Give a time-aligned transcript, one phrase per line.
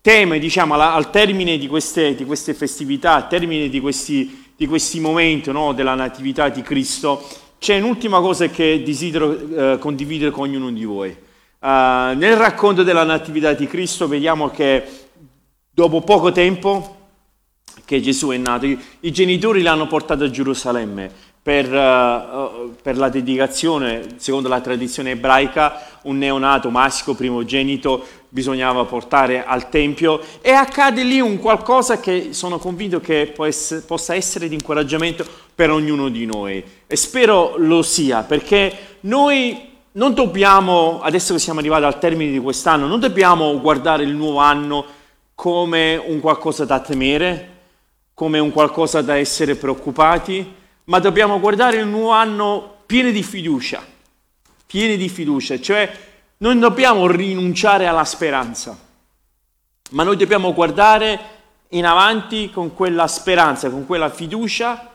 [0.00, 5.00] tema, diciamo, al termine di queste, di queste festività, al termine di questi, di questi
[5.00, 7.26] momenti no, della Natività di Cristo,
[7.58, 11.10] c'è un'ultima cosa che desidero eh, condividere con ognuno di voi.
[11.60, 14.82] Uh, nel racconto della Natività di Cristo vediamo che
[15.70, 16.96] dopo poco tempo
[17.84, 23.10] che Gesù è nato, i, i genitori l'hanno portato a Gerusalemme per, uh, per, la
[23.10, 31.02] dedicazione, secondo la tradizione ebraica, un neonato maschio primogenito bisognava portare al Tempio e accade
[31.02, 36.64] lì un qualcosa che sono convinto che possa essere di incoraggiamento per ognuno di noi.
[36.86, 42.38] E spero lo sia perché noi non dobbiamo, adesso che siamo arrivati al termine di
[42.38, 44.84] quest'anno, non dobbiamo guardare il nuovo anno
[45.34, 47.48] come un qualcosa da temere,
[48.14, 53.82] come un qualcosa da essere preoccupati, ma dobbiamo guardare il nuovo anno pieni di fiducia,
[54.66, 55.90] pieni di fiducia, cioè
[56.42, 58.76] non dobbiamo rinunciare alla speranza,
[59.90, 61.20] ma noi dobbiamo guardare
[61.70, 64.90] in avanti con quella speranza, con quella fiducia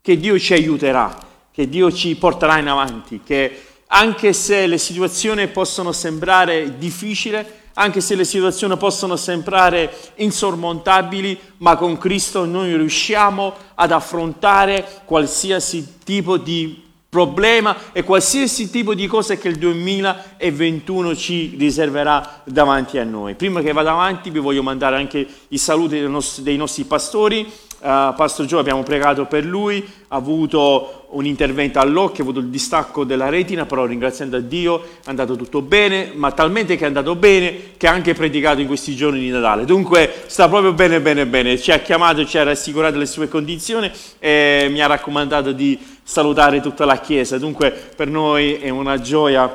[0.00, 1.16] che Dio ci aiuterà,
[1.52, 8.00] che Dio ci porterà in avanti, che anche se le situazioni possono sembrare difficili, anche
[8.00, 16.38] se le situazioni possono sembrare insormontabili, ma con Cristo noi riusciamo ad affrontare qualsiasi tipo
[16.38, 23.34] di problema e qualsiasi tipo di cosa che il 2021 ci riserverà davanti a noi.
[23.34, 27.50] Prima che vada avanti vi voglio mandare anche i saluti dei nostri, dei nostri pastori
[27.80, 32.48] Uh, Pastor Gio abbiamo pregato per lui, ha avuto un intervento all'occhio, ha avuto il
[32.48, 36.86] distacco della retina, però ringraziando a Dio è andato tutto bene, ma talmente che è
[36.88, 39.64] andato bene che ha anche predicato in questi giorni di Natale.
[39.64, 41.56] Dunque sta proprio bene, bene, bene.
[41.56, 43.88] Ci ha chiamato, ci ha rassicurato le sue condizioni
[44.18, 47.36] e mi ha raccomandato di salutare tutta la Chiesa.
[47.36, 49.54] Dunque per noi è una gioia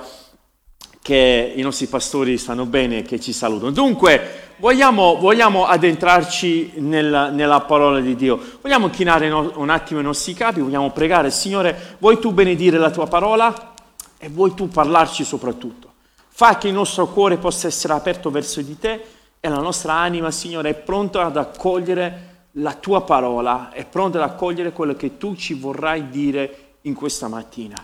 [1.01, 3.71] che i nostri pastori stanno bene e che ci salutano.
[3.71, 10.03] Dunque, vogliamo, vogliamo addentrarci nella, nella, parola di Dio, vogliamo chinare no, un attimo i
[10.03, 13.73] nostri capi, vogliamo pregare, Signore, vuoi tu benedire la tua parola
[14.19, 15.91] e vuoi tu parlarci soprattutto.
[16.29, 19.03] Fa che il nostro cuore possa essere aperto verso di te
[19.39, 24.29] e la nostra anima, Signore, è pronta ad accogliere la tua parola, è pronta ad
[24.29, 27.75] accogliere quello che tu ci vorrai dire in questa mattina.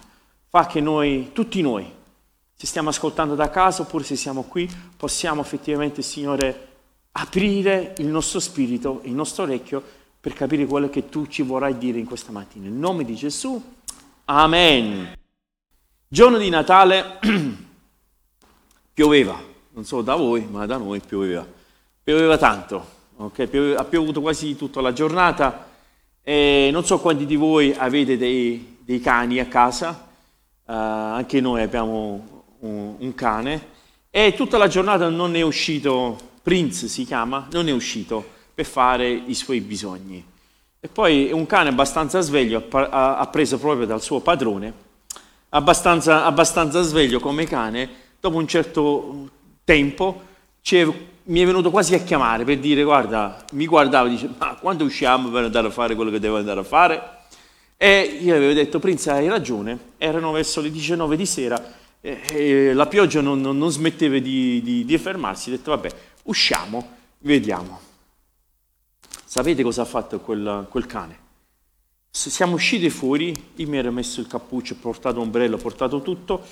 [0.47, 1.91] Fa che noi, tutti noi,
[2.55, 6.67] se stiamo ascoltando da casa oppure se siamo qui, possiamo effettivamente, Signore,
[7.13, 9.81] aprire il nostro spirito, il nostro orecchio
[10.19, 12.65] per capire quello che tu ci vorrai dire in questa mattina.
[12.65, 13.61] Nel nome di Gesù,
[14.25, 15.17] Amen.
[16.07, 17.19] Giorno di Natale
[18.93, 19.41] pioveva,
[19.71, 21.47] non so da voi, ma da noi pioveva.
[22.03, 22.85] Pioveva tanto,
[23.19, 23.75] okay?
[23.75, 25.67] ha piovuto quasi tutta la giornata
[26.21, 30.07] e non so quanti di voi avete dei, dei cani a casa,
[30.65, 33.77] uh, anche noi abbiamo un, un cane
[34.09, 39.09] e tutta la giornata non è uscito, Prince si chiama, non è uscito per fare
[39.09, 40.25] i suoi bisogni.
[40.79, 44.73] E poi un cane abbastanza sveglio, ha preso proprio dal suo padrone,
[45.49, 49.29] abbastanza, abbastanza sveglio come cane, dopo un certo
[49.63, 50.21] tempo
[51.29, 54.83] mi è venuto quasi a chiamare per dire guarda, mi guardava e dice ma quando
[54.83, 57.17] usciamo per andare a fare quello che devo andare a fare?
[57.77, 62.73] E io avevo detto Prince hai ragione, erano verso le 19 di sera e, e
[62.73, 65.89] la pioggia non, non, non smetteva di, di, di, fermarsi, ho detto vabbè,
[66.23, 67.79] usciamo, vediamo.
[69.23, 71.27] Sapete cosa ha fatto quel, quel cane?
[72.09, 76.43] Siamo usciti fuori, io mi ero messo il cappuccio, portato ombrello, portato tutto,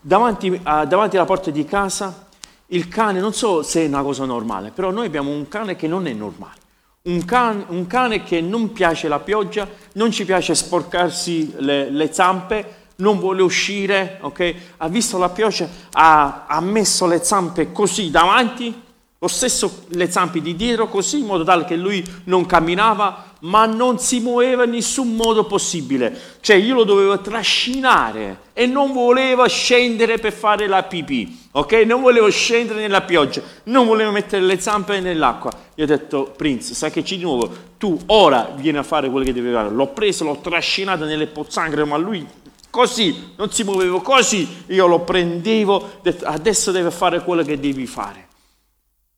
[0.00, 2.28] davanti, a, davanti alla porta di casa
[2.72, 5.88] il cane, non so se è una cosa normale, però noi abbiamo un cane che
[5.88, 6.58] non è normale.
[7.02, 12.12] Un cane, un cane che non piace la pioggia, non ci piace sporcarsi le, le
[12.12, 14.54] zampe, non vuole uscire, ok?
[14.76, 18.82] Ha visto la pioggia, ha, ha, messo le zampe così davanti,
[19.18, 23.66] lo stesso le zampe di dietro così, in modo tale che lui non camminava, ma
[23.66, 26.18] non si muoveva in nessun modo possibile.
[26.40, 31.72] Cioè io lo dovevo trascinare e non voleva scendere per fare la pipì, ok?
[31.86, 35.50] Non volevo scendere nella pioggia, non volevo mettere le zampe nell'acqua.
[35.76, 37.50] Io ho detto, Prince, sai che c'è di nuovo?
[37.78, 39.70] Tu ora vieni a fare quello che devi fare.
[39.70, 42.26] L'ho preso, l'ho trascinato nelle pozzanghere, ma lui
[42.70, 47.86] così, non si muoveva così, io lo prendevo, detto, adesso deve fare quello che devi
[47.86, 48.28] fare.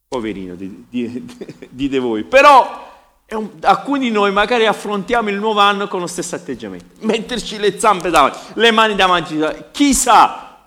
[0.08, 2.24] Poverino, dite voi.
[2.24, 2.92] Però
[3.34, 7.79] un, alcuni di noi magari affrontiamo il nuovo anno con lo stesso atteggiamento, metterci le
[7.79, 9.38] zampe davanti, le mani davanti,
[9.70, 10.58] chissà,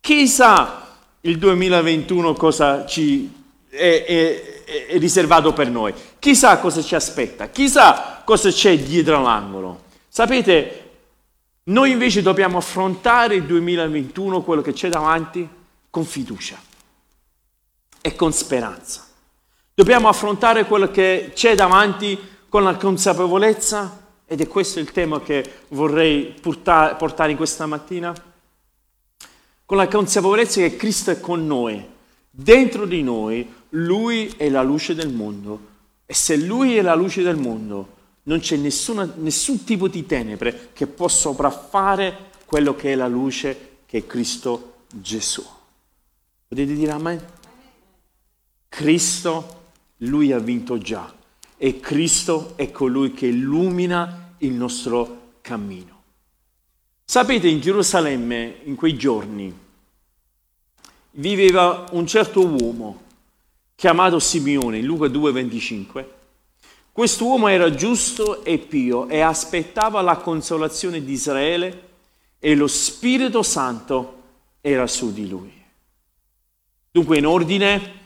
[0.00, 0.86] chissà
[1.20, 3.32] il 2021 cosa ci
[3.68, 9.84] è, è, è riservato per noi, chissà cosa ci aspetta, chissà cosa c'è dietro l'angolo.
[10.08, 10.90] Sapete,
[11.64, 15.48] noi invece dobbiamo affrontare il 2021, quello che c'è davanti,
[15.90, 16.60] con fiducia
[18.00, 19.06] e con speranza.
[19.74, 22.18] Dobbiamo affrontare quello che c'è davanti
[22.50, 28.14] con la consapevolezza, ed è questo il tema che vorrei portare in questa mattina,
[29.64, 31.82] con la consapevolezza che Cristo è con noi,
[32.28, 35.70] dentro di noi, Lui è la luce del mondo.
[36.04, 40.68] E se Lui è la luce del mondo, non c'è nessuna, nessun tipo di tenebre
[40.74, 45.42] che può sopraffare quello che è la luce che è Cristo Gesù.
[46.46, 47.24] Potete dire amen?
[48.68, 49.60] Cristo
[50.02, 51.12] lui ha vinto già
[51.56, 56.00] e Cristo è colui che illumina il nostro cammino.
[57.04, 59.54] Sapete, in Gerusalemme, in quei giorni,
[61.12, 63.02] viveva un certo uomo
[63.74, 66.04] chiamato Simeone, in Luca 2,25.
[66.90, 71.90] Questo uomo era giusto e pio e aspettava la consolazione di Israele
[72.38, 74.22] e lo Spirito Santo
[74.60, 75.52] era su di lui.
[76.90, 78.00] Dunque, in ordine,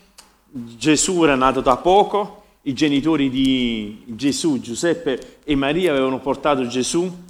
[0.78, 7.24] Gesù era nato da poco, i genitori di Gesù, Giuseppe e Maria, avevano portato Gesù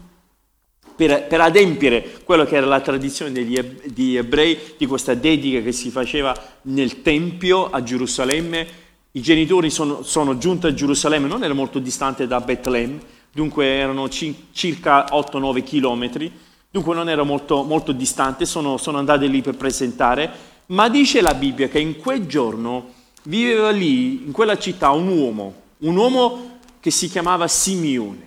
[0.95, 5.73] per, per adempiere quello che era la tradizione degli, di ebrei, di questa dedica che
[5.73, 8.85] si faceva nel Tempio a Gerusalemme.
[9.13, 13.01] I genitori sono, sono giunti a Gerusalemme, non era molto distante da Betlemme,
[13.33, 16.33] dunque erano ci, circa 8-9 chilometri,
[16.71, 21.35] dunque non era molto, molto distante, sono, sono andati lì per presentare, ma dice la
[21.35, 22.96] Bibbia che in quel giorno
[23.27, 28.25] viveva lì, in quella città, un uomo, un uomo che si chiamava Simeone.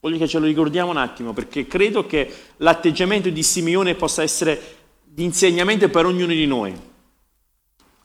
[0.00, 4.76] Voglio che ce lo ricordiamo un attimo, perché credo che l'atteggiamento di Simeone possa essere
[5.04, 6.74] di insegnamento per ognuno di noi.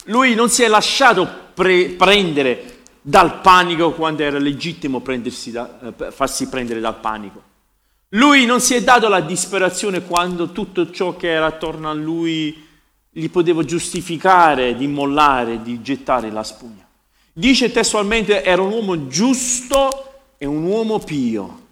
[0.06, 6.48] Lui non si è lasciato pre- prendere dal panico quando era legittimo da, eh, farsi
[6.50, 7.42] prendere dal panico.
[8.10, 12.67] Lui non si è dato alla disperazione quando tutto ciò che era attorno a lui
[13.18, 16.88] gli potevo giustificare di mollare, di gettare la spugna.
[17.34, 19.90] Dice testualmente era un uomo giusto
[20.38, 21.66] e un uomo pio.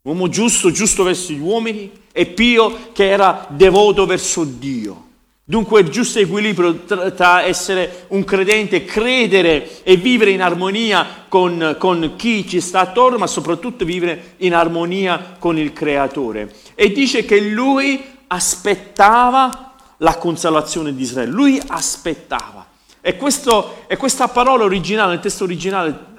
[0.00, 5.04] Uomo giusto, giusto verso gli uomini e pio che era devoto verso Dio.
[5.44, 12.14] Dunque il giusto equilibrio tra, essere un credente, credere e vivere in armonia con, con,
[12.16, 16.50] chi ci sta attorno, ma soprattutto vivere in armonia con il Creatore.
[16.74, 19.65] E dice che lui aspettava
[19.98, 21.30] la consolazione di Israele.
[21.30, 22.66] Lui aspettava.
[23.00, 26.14] E, questo, e questa parola originale, nel testo originale,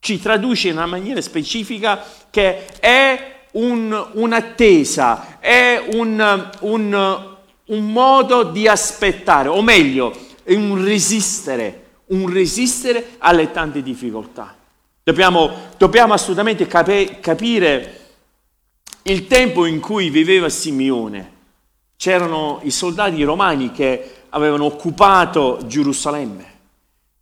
[0.00, 7.26] ci traduce in una maniera specifica che è un, un'attesa, è un, un,
[7.64, 14.56] un modo di aspettare, o meglio, è un resistere, un resistere alle tante difficoltà.
[15.02, 17.94] Dobbiamo, dobbiamo assolutamente capi, capire
[19.04, 21.36] il tempo in cui viveva Simeone
[21.98, 26.44] c'erano i soldati romani che avevano occupato Gerusalemme,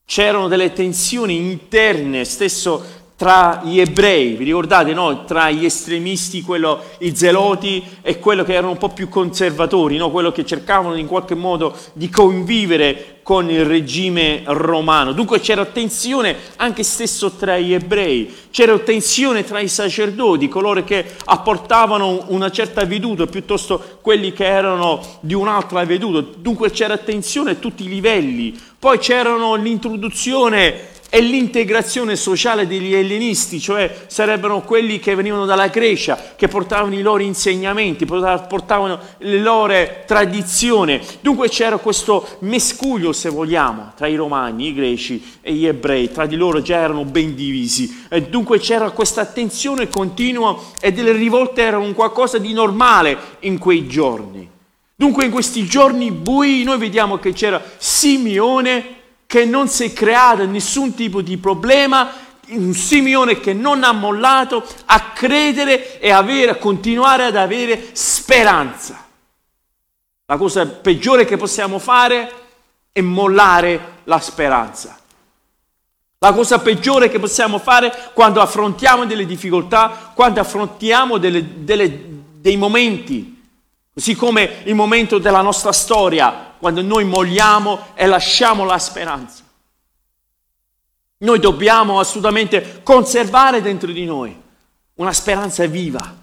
[0.04, 5.24] c'erano delle tensioni interne, stesso tra gli ebrei, vi ricordate, no?
[5.24, 10.10] tra gli estremisti, quello, i zeloti e quello che erano un po' più conservatori, no?
[10.10, 15.12] quello che cercavano in qualche modo di convivere con il regime romano.
[15.12, 21.16] Dunque c'era tensione anche stesso tra gli ebrei, c'era tensione tra i sacerdoti, coloro che
[21.24, 26.22] apportavano una certa veduta, piuttosto quelli che erano di un'altra veduta.
[26.36, 28.56] Dunque c'era tensione a tutti i livelli.
[28.78, 36.34] Poi c'erano l'introduzione e l'integrazione sociale degli ellenisti, cioè sarebbero quelli che venivano dalla Grecia,
[36.36, 39.74] che portavano i loro insegnamenti, portavano le loro
[40.06, 41.00] tradizioni.
[41.20, 46.26] Dunque c'era questo mescuglio, se vogliamo, tra i romani, i greci e gli ebrei, tra
[46.26, 48.04] di loro già erano ben divisi.
[48.08, 53.86] E dunque c'era questa attenzione continua e delle rivolte erano qualcosa di normale in quei
[53.86, 54.48] giorni.
[54.98, 58.95] Dunque in questi giorni bui noi vediamo che c'era Simeone
[59.26, 62.12] che non si è creato nessun tipo di problema,
[62.48, 69.04] un Simeone che non ha mollato a credere e avere, a continuare ad avere speranza.
[70.26, 72.32] La cosa peggiore che possiamo fare
[72.92, 74.98] è mollare la speranza.
[76.18, 82.04] La cosa peggiore che possiamo fare quando affrontiamo delle difficoltà, quando affrontiamo delle, delle,
[82.40, 83.42] dei momenti,
[83.92, 89.44] così come il momento della nostra storia, quando noi molliamo e lasciamo la speranza.
[91.18, 94.38] Noi dobbiamo assolutamente conservare dentro di noi
[94.94, 96.14] una speranza viva,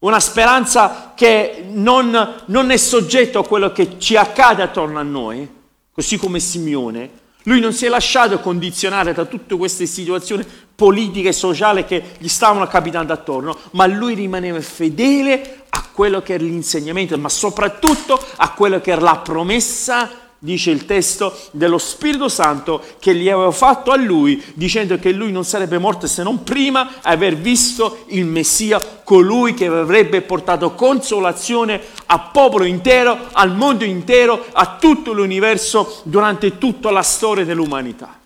[0.00, 5.50] una speranza che non, non è soggetta a quello che ci accade attorno a noi,
[5.90, 7.24] così come Simeone.
[7.46, 12.26] Lui non si è lasciato condizionare da tutte queste situazioni politiche e sociali che gli
[12.26, 18.50] stavano capitando attorno, ma lui rimaneva fedele a quello che era l'insegnamento, ma soprattutto a
[18.50, 23.90] quello che era la promessa dice il testo, dello Spirito Santo che gli aveva fatto
[23.90, 28.80] a lui, dicendo che lui non sarebbe morto se non prima aver visto il Messia,
[29.04, 36.58] colui che avrebbe portato consolazione al popolo intero, al mondo intero, a tutto l'universo durante
[36.58, 38.20] tutta la storia dell'umanità.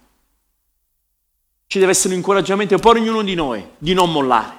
[1.66, 4.58] Ci deve essere un incoraggiamento per ognuno di noi di non mollare.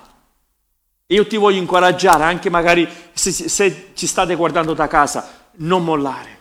[1.08, 6.40] Io ti voglio incoraggiare, anche magari se, se ci state guardando da casa, non mollare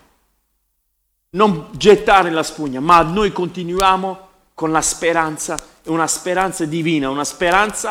[1.31, 7.91] non gettare la spugna, ma noi continuiamo con la speranza, una speranza divina, una speranza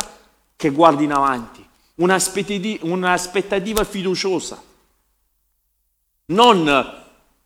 [0.55, 1.65] che guardi in avanti,
[1.95, 4.61] un'aspettativa fiduciosa.
[6.25, 6.97] Non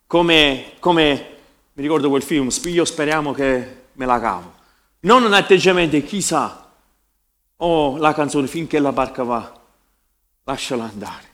[0.06, 1.28] come, come,
[1.72, 4.52] mi ricordo quel film, io speriamo che me la cavo.
[5.00, 6.70] Non un atteggiamento, chissà,
[7.56, 9.60] oh la canzone finché la barca va,
[10.44, 11.32] lasciala andare.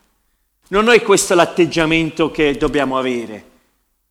[0.69, 3.50] Non è questo l'atteggiamento che dobbiamo avere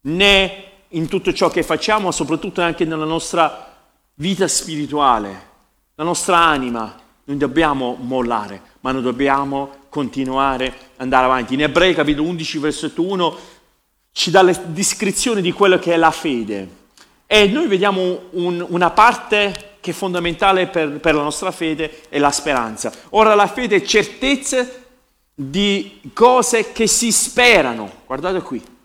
[0.09, 3.75] né in tutto ciò che facciamo, ma soprattutto anche nella nostra
[4.15, 5.47] vita spirituale,
[5.95, 7.07] la nostra anima.
[7.25, 11.53] Non dobbiamo mollare, ma non dobbiamo continuare ad andare avanti.
[11.53, 13.37] In Ebrei capitolo 11, versetto 1,
[14.11, 16.77] ci dà la descrizione di quello che è la fede.
[17.27, 22.17] E noi vediamo un, una parte che è fondamentale per, per la nostra fede, è
[22.17, 22.91] la speranza.
[23.09, 24.67] Ora la fede è certezza
[25.35, 27.91] di cose che si sperano.
[28.07, 28.77] Guardate qui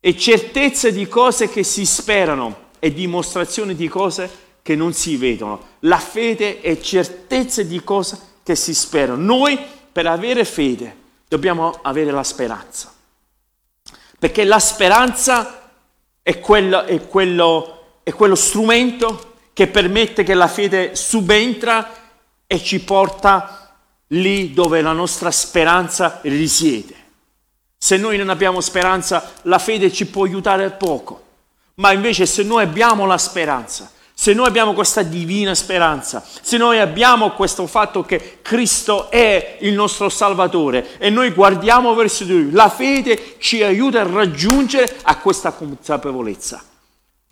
[0.00, 5.68] e certezza di cose che si sperano e dimostrazione di cose che non si vedono.
[5.80, 9.22] La fede è certezza di cose che si sperano.
[9.22, 9.58] Noi
[9.92, 10.96] per avere fede
[11.28, 12.92] dobbiamo avere la speranza.
[14.18, 15.70] Perché la speranza
[16.22, 21.98] è quello, è quello, è quello strumento che permette che la fede subentra
[22.46, 23.74] e ci porta
[24.08, 26.99] lì dove la nostra speranza risiede.
[27.82, 31.22] Se noi non abbiamo speranza, la fede ci può aiutare poco.
[31.76, 36.78] Ma invece se noi abbiamo la speranza, se noi abbiamo questa divina speranza, se noi
[36.78, 42.50] abbiamo questo fatto che Cristo è il nostro Salvatore e noi guardiamo verso di Lui,
[42.50, 46.62] la fede ci aiuta a raggiungere a questa consapevolezza.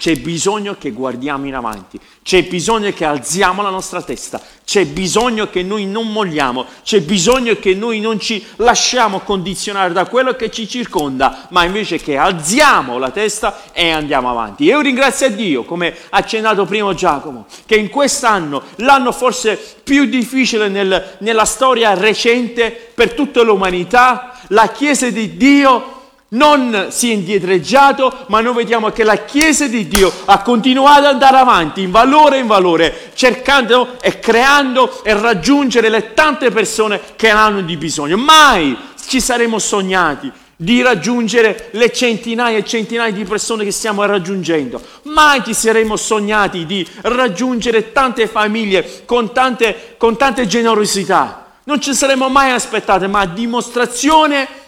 [0.00, 5.50] C'è bisogno che guardiamo in avanti, c'è bisogno che alziamo la nostra testa, c'è bisogno
[5.50, 10.52] che noi non molliamo, c'è bisogno che noi non ci lasciamo condizionare da quello che
[10.52, 14.62] ci circonda, ma invece che alziamo la testa e andiamo avanti.
[14.62, 20.04] Io ringrazio a Dio, come ha accennato prima Giacomo, che in quest'anno, l'anno forse più
[20.04, 25.97] difficile nel, nella storia recente per tutta l'umanità, la Chiesa di Dio
[26.30, 31.04] non si è indietreggiato, ma noi vediamo che la Chiesa di Dio ha continuato ad
[31.06, 37.30] andare avanti in valore in valore, cercando e creando e raggiungere le tante persone che
[37.30, 38.16] hanno di bisogno.
[38.18, 40.30] Mai ci saremmo sognati
[40.60, 44.82] di raggiungere le centinaia e centinaia di persone che stiamo raggiungendo.
[45.04, 51.46] Mai ci saremmo sognati di raggiungere tante famiglie con tante, con tante generosità.
[51.64, 54.66] Non ci saremmo mai aspettati, ma dimostrazione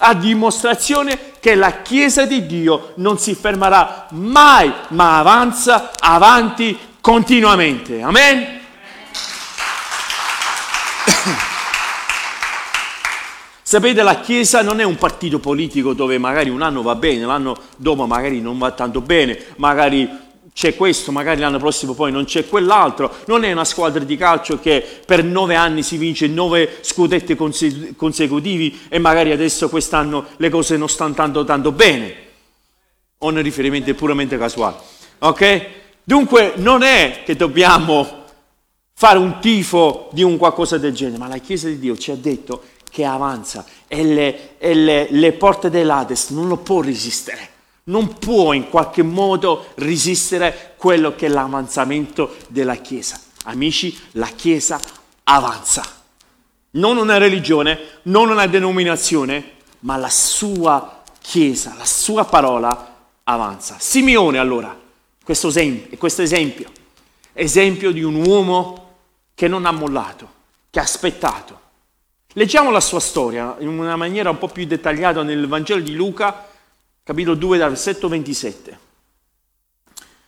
[0.00, 8.02] a dimostrazione che la Chiesa di Dio non si fermerà mai, ma avanza avanti continuamente.
[8.02, 8.60] Amen?
[13.62, 17.56] Sapete, la Chiesa non è un partito politico dove magari un anno va bene, l'anno
[17.76, 22.46] dopo magari non va tanto bene, magari c'è questo, magari l'anno prossimo poi non c'è
[22.46, 23.14] quell'altro.
[23.26, 27.36] Non è una squadra di calcio che per nove anni si vince nove scudetti
[27.96, 32.14] consecutivi e magari adesso quest'anno le cose non stanno tanto, tanto bene.
[33.18, 34.76] O un riferimento puramente casuale.
[35.20, 35.66] Ok?
[36.02, 38.24] Dunque non è che dobbiamo
[38.94, 42.16] fare un tifo di un qualcosa del genere, ma la Chiesa di Dio ci ha
[42.16, 47.58] detto che avanza e le, e le, le porte dell'Ades non lo può resistere
[47.90, 53.20] non può in qualche modo resistere quello che è l'avanzamento della Chiesa.
[53.44, 54.80] Amici, la Chiesa
[55.24, 55.82] avanza.
[56.72, 63.76] Non una religione, non una denominazione, ma la sua Chiesa, la sua parola avanza.
[63.78, 64.78] Simeone allora,
[65.22, 66.70] questo esempio, questo esempio,
[67.32, 68.88] esempio di un uomo
[69.34, 70.28] che non ha mollato,
[70.70, 71.58] che ha aspettato.
[72.34, 76.49] Leggiamo la sua storia in una maniera un po' più dettagliata nel Vangelo di Luca,
[77.02, 78.78] capitolo 2, versetto 27.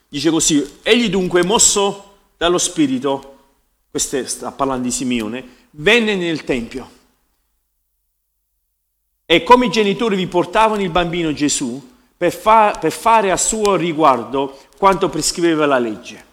[0.09, 3.37] Dice così, egli dunque mosso dallo Spirito,
[3.91, 7.01] questo sta parlando di Simeone, venne nel Tempio.
[9.25, 13.77] E come i genitori vi portavano il bambino Gesù per, fa- per fare a suo
[13.77, 16.25] riguardo quanto prescriveva la legge.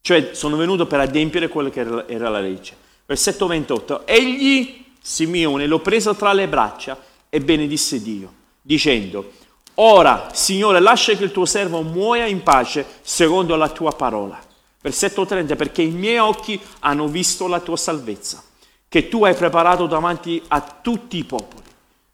[0.00, 2.74] Cioè sono venuto per adempiere quello che era, era la legge.
[3.04, 4.06] Versetto 28.
[4.06, 6.98] Egli, Simeone, lo preso tra le braccia
[7.28, 8.32] e benedisse Dio,
[8.62, 9.32] dicendo,
[9.78, 14.40] Ora, Signore, lascia che il tuo servo muoia in pace secondo la tua parola.
[14.80, 18.42] Versetto 30, perché i miei occhi hanno visto la tua salvezza,
[18.88, 21.64] che tu hai preparato davanti a tutti i popoli.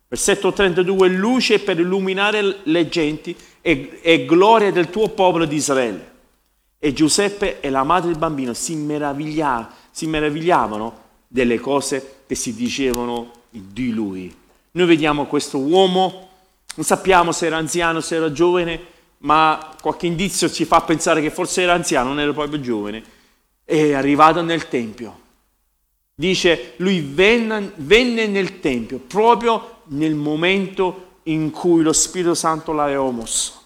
[0.08, 6.10] Versetto 32, luce per illuminare le genti e, e gloria del tuo popolo di Israele.
[6.80, 12.54] E Giuseppe e la madre del bambino si, meraviglia, si meravigliavano delle cose che si
[12.54, 14.34] dicevano di lui.
[14.72, 16.30] Noi vediamo questo uomo
[16.74, 18.80] non sappiamo se era anziano, se era giovane,
[19.18, 23.02] ma qualche indizio ci fa pensare che forse era anziano, non era proprio giovane.
[23.64, 25.20] È arrivato nel Tempio.
[26.14, 33.08] Dice, lui venne, venne nel Tempio proprio nel momento in cui lo Spirito Santo l'aveva
[33.10, 33.60] mosso,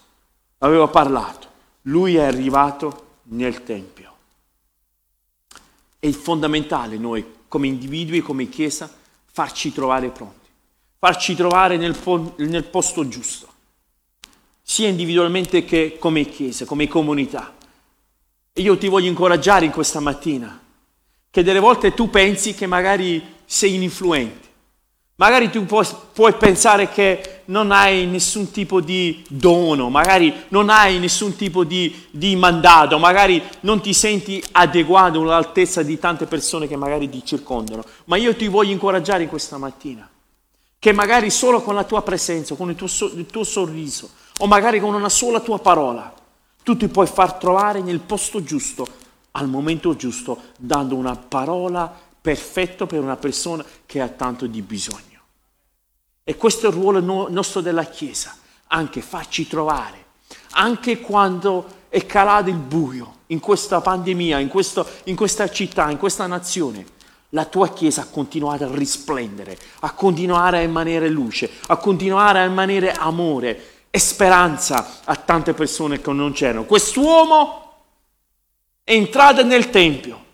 [0.59, 1.47] aveva parlato.
[1.83, 4.15] Lui è arrivato nel Tempio.
[5.99, 8.89] È fondamentale noi, come individui, come Chiesa,
[9.31, 10.46] farci trovare pronti
[10.99, 13.47] farci trovare nel, po- nel posto giusto,
[14.61, 17.53] sia individualmente che come Chiesa, come comunità.
[18.51, 20.59] E io ti voglio incoraggiare in questa mattina,
[21.29, 24.47] che delle volte tu pensi che magari sei ininfluente,
[25.15, 30.97] magari tu puoi, puoi pensare che non hai nessun tipo di dono, magari non hai
[30.97, 36.75] nessun tipo di, di mandato, magari non ti senti adeguato all'altezza di tante persone che
[36.75, 40.09] magari ti circondano, ma io ti voglio incoraggiare in questa mattina
[40.79, 44.79] che magari solo con la tua presenza, con il tuo, il tuo sorriso, o magari
[44.79, 46.13] con una sola tua parola,
[46.63, 48.85] tu ti puoi far trovare nel posto giusto,
[49.31, 55.21] al momento giusto, dando una parola perfetta per una persona che ha tanto di bisogno.
[56.23, 56.99] E questo è il ruolo
[57.29, 58.35] nostro della Chiesa,
[58.67, 60.05] anche farci trovare,
[60.51, 65.97] anche quando è calato il buio in questa pandemia, in, questo, in questa città, in
[65.97, 66.95] questa nazione
[67.29, 72.43] la tua Chiesa ha continuato a risplendere, a continuare a emanare luce, a continuare a
[72.43, 76.65] emanare amore e speranza a tante persone che non c'erano.
[76.65, 77.73] Quest'uomo
[78.83, 80.25] è entrato nel Tempio.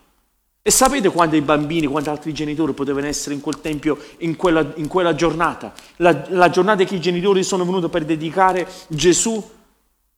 [0.66, 4.88] E sapete quanti bambini, quanti altri genitori potevano essere in quel tempio in quella, in
[4.88, 5.74] quella giornata?
[5.96, 9.46] La, la, giornata che i genitori sono venuti per dedicare Gesù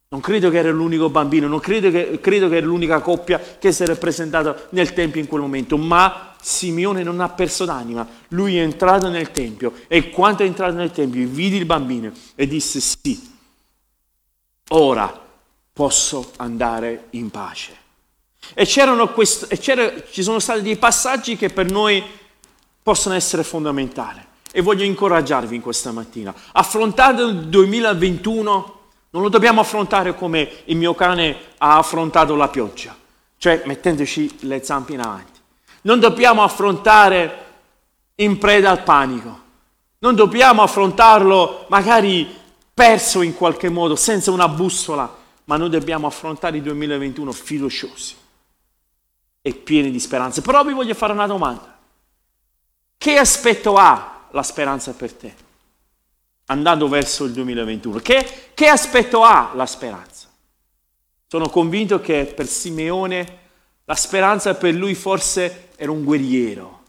[0.08, 3.72] non credo che era l'unico bambino, non credo che, credo che era l'unica coppia che
[3.72, 8.06] si era presentata nel Tempio in quel momento, ma Simeone non ha perso d'anima.
[8.28, 12.46] Lui è entrato nel Tempio e quando è entrato nel Tempio vide il bambino e
[12.46, 13.34] disse sì,
[14.68, 15.24] ora
[15.72, 17.76] posso andare in pace.
[18.54, 18.64] E,
[19.12, 22.00] questo, e ci sono stati dei passaggi che per noi
[22.80, 26.32] possono essere fondamentali e voglio incoraggiarvi in questa mattina.
[26.52, 28.80] Affrontate il 2021
[29.10, 32.96] non lo dobbiamo affrontare come il mio cane ha affrontato la pioggia,
[33.36, 35.35] cioè mettendoci le zampe in avanti.
[35.86, 37.44] Non dobbiamo affrontare
[38.16, 39.44] in preda al panico.
[39.98, 42.28] Non dobbiamo affrontarlo magari
[42.74, 48.14] perso in qualche modo, senza una bussola, ma noi dobbiamo affrontare il 2021 fiduciosi
[49.40, 50.42] e pieni di speranza.
[50.42, 51.78] Però vi voglio fare una domanda.
[52.98, 55.44] Che aspetto ha la speranza per te?
[56.46, 57.98] andando verso il 2021.
[57.98, 60.28] Che, che aspetto ha la speranza?
[61.26, 63.44] Sono convinto che per Simeone
[63.84, 66.80] la speranza per lui forse era un guerriero,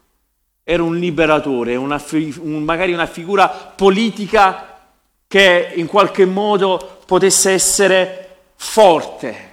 [0.64, 4.80] era un liberatore, una, un, magari una figura politica
[5.26, 9.46] che in qualche modo potesse essere forte,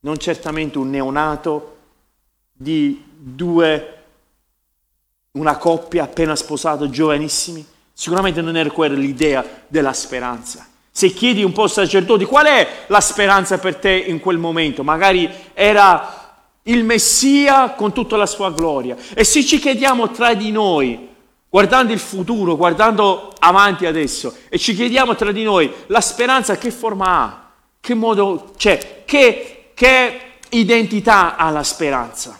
[0.00, 1.76] non certamente un neonato
[2.52, 3.98] di due,
[5.32, 7.66] una coppia appena sposato, giovanissimi,
[8.02, 10.66] Sicuramente non era quella l'idea della speranza.
[10.90, 14.82] Se chiedi un po' ai sacerdoti qual è la speranza per te in quel momento,
[14.82, 16.21] magari era
[16.64, 18.96] il Messia con tutta la sua gloria.
[19.14, 21.08] E se ci chiediamo tra di noi,
[21.48, 26.70] guardando il futuro, guardando avanti adesso, e ci chiediamo tra di noi la speranza che
[26.70, 30.20] forma ha, che modo c'è, che, che
[30.50, 32.38] identità ha la speranza.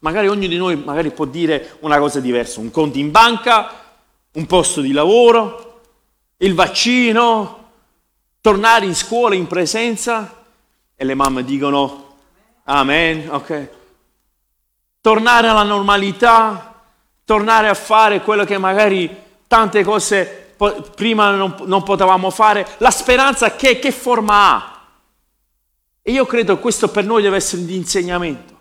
[0.00, 3.70] Magari ognuno di noi magari può dire una cosa diversa, un conto in banca,
[4.32, 5.80] un posto di lavoro,
[6.38, 7.68] il vaccino,
[8.40, 10.44] tornare in scuola in presenza
[10.96, 12.01] e le mamme dicono
[12.80, 13.68] amen, ok.
[15.00, 16.82] Tornare alla normalità,
[17.24, 19.14] tornare a fare quello che magari
[19.46, 20.54] tante cose
[20.94, 22.66] prima non, non potevamo fare.
[22.78, 24.80] La speranza che, che forma ha?
[26.02, 28.60] E io credo che questo per noi deve essere di insegnamento,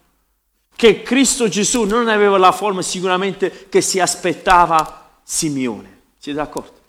[0.76, 6.00] che Cristo Gesù non aveva la forma sicuramente che si aspettava Simeone.
[6.18, 6.80] Siete d'accordo?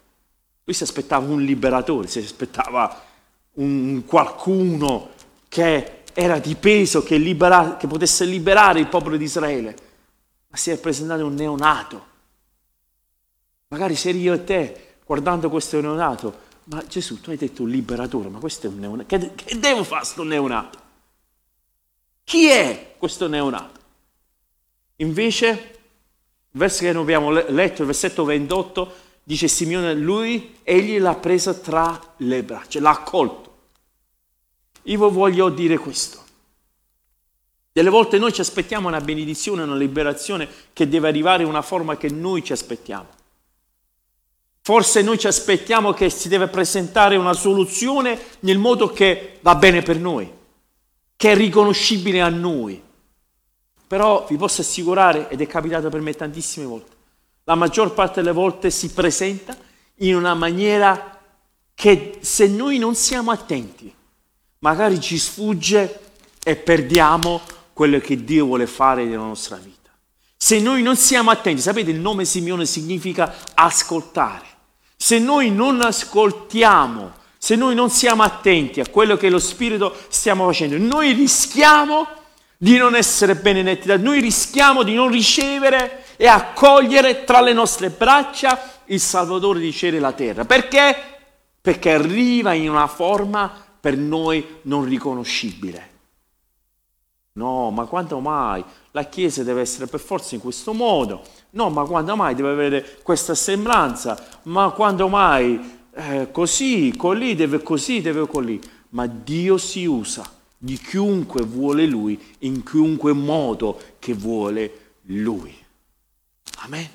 [0.63, 3.01] Lui si aspettava un liberatore, si aspettava
[3.53, 5.09] un qualcuno
[5.49, 9.75] che era di peso, che, libera, che potesse liberare il popolo di Israele,
[10.47, 12.11] ma si è presentato un neonato.
[13.69, 18.29] Magari se io e te, guardando questo neonato, ma Gesù, tu hai detto un liberatore,
[18.29, 19.07] ma questo è un neonato.
[19.07, 20.79] Che, che devo fare questo neonato?
[22.23, 23.79] Chi è questo neonato?
[24.97, 25.49] Invece,
[26.51, 31.53] il verso che noi abbiamo letto, il versetto 28, dice Simeone, lui, egli l'ha presa
[31.53, 33.52] tra le braccia, l'ha accolto.
[34.83, 36.21] Io voglio dire questo.
[37.71, 41.97] Delle volte noi ci aspettiamo una benedizione, una liberazione che deve arrivare in una forma
[41.97, 43.07] che noi ci aspettiamo.
[44.61, 49.81] Forse noi ci aspettiamo che si deve presentare una soluzione nel modo che va bene
[49.81, 50.31] per noi,
[51.15, 52.81] che è riconoscibile a noi.
[53.87, 56.91] Però vi posso assicurare, ed è capitato per me tantissime volte,
[57.45, 59.57] la maggior parte delle volte si presenta
[59.95, 61.19] in una maniera
[61.73, 63.93] che se noi non siamo attenti,
[64.63, 65.99] magari ci sfugge
[66.41, 67.41] e perdiamo
[67.73, 69.91] quello che Dio vuole fare nella nostra vita.
[70.37, 74.45] Se noi non siamo attenti, sapete il nome Simeone significa ascoltare.
[74.95, 80.45] Se noi non ascoltiamo, se noi non siamo attenti a quello che lo Spirito stiamo
[80.45, 82.07] facendo, noi rischiamo
[82.57, 88.79] di non essere benedetti noi rischiamo di non ricevere e accogliere tra le nostre braccia
[88.85, 90.45] il Salvatore di cielo e la terra.
[90.45, 90.95] Perché?
[91.59, 95.89] Perché arriva in una forma per noi non riconoscibile.
[97.33, 101.21] No, ma quando mai la Chiesa deve essere per forza in questo modo?
[101.49, 104.39] No, ma quando mai deve avere questa sembranza?
[104.43, 108.57] Ma quando mai eh, così, colì, deve così, deve colì?
[108.91, 115.53] Ma Dio si usa di chiunque vuole Lui, in chiunque modo che vuole Lui.
[116.59, 116.89] Amen.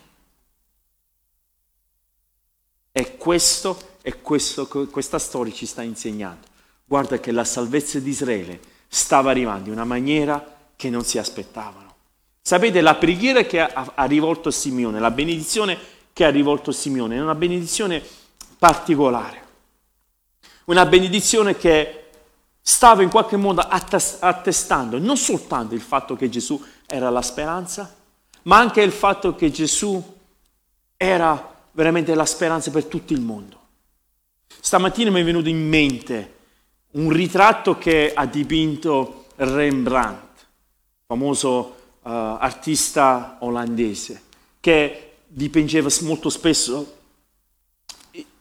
[2.92, 6.56] E questo, è questo questa storia ci sta insegnando
[6.88, 11.94] guarda che la salvezza di Israele stava arrivando in una maniera che non si aspettavano.
[12.40, 15.78] Sapete, la preghiera che ha, ha rivolto Simeone, la benedizione
[16.14, 18.02] che ha rivolto Simeone, è una benedizione
[18.58, 19.46] particolare.
[20.64, 22.06] Una benedizione che
[22.62, 27.94] stava in qualche modo attestando non soltanto il fatto che Gesù era la speranza,
[28.42, 30.02] ma anche il fatto che Gesù
[30.96, 33.56] era veramente la speranza per tutto il mondo.
[34.60, 36.36] Stamattina mi è venuto in mente
[36.92, 40.46] un ritratto che ha dipinto Rembrandt,
[41.06, 44.22] famoso uh, artista olandese,
[44.60, 46.96] che dipingeva molto spesso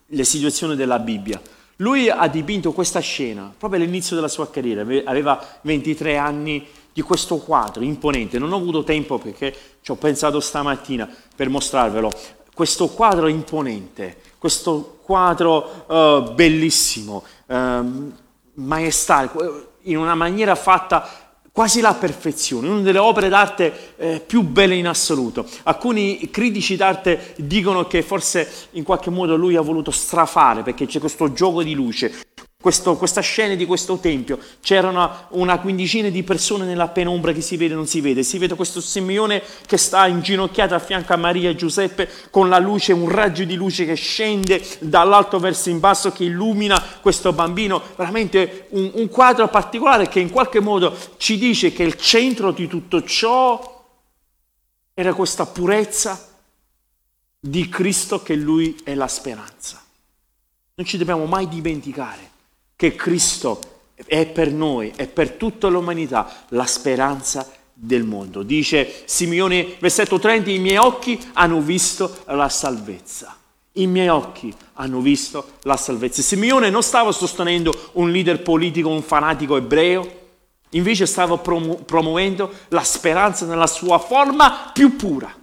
[0.06, 1.40] le situazioni della Bibbia.
[1.76, 7.36] Lui ha dipinto questa scena proprio all'inizio della sua carriera, aveva 23 anni di questo
[7.36, 8.38] quadro imponente.
[8.38, 12.10] Non ho avuto tempo perché ci ho pensato stamattina per mostrarvelo.
[12.52, 17.22] Questo quadro imponente, questo quadro uh, bellissimo.
[17.46, 18.12] Um,
[18.58, 19.30] maestale,
[19.82, 24.86] in una maniera fatta quasi la perfezione, una delle opere d'arte eh, più belle in
[24.86, 25.44] assoluto.
[25.64, 31.00] Alcuni critici d'arte dicono che forse in qualche modo lui ha voluto strafare perché c'è
[31.00, 32.14] questo gioco di luce,
[32.60, 37.56] questo, questa scena di questo tempio, c'erano una quindicina di persone nella penombra che si
[37.56, 41.16] vede e non si vede, si vede questo Simeone che sta inginocchiato a fianco a
[41.16, 45.78] Maria e Giuseppe con la luce, un raggio di luce che scende dall'alto verso in
[45.78, 51.38] basso che illumina questo bambino, veramente un, un quadro particolare che in qualche modo ci
[51.38, 53.86] dice che il centro di tutto ciò
[54.94, 56.26] era questa purezza
[57.38, 59.80] di Cristo che lui è la speranza.
[60.74, 62.27] Non ci dobbiamo mai dimenticare
[62.78, 63.58] che Cristo
[64.06, 68.44] è per noi e per tutta l'umanità la speranza del mondo.
[68.44, 73.36] Dice Simeone, versetto 30, i miei occhi hanno visto la salvezza.
[73.72, 76.22] I miei occhi hanno visto la salvezza.
[76.22, 80.20] Simeone non stava sostenendo un leader politico, un fanatico ebreo,
[80.70, 85.34] invece stava promu- promuovendo la speranza nella sua forma più pura,